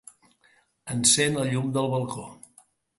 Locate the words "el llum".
1.45-1.71